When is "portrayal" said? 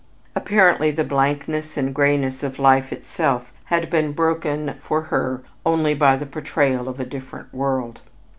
6.25-6.89